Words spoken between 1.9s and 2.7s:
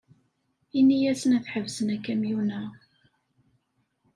akamyun-a.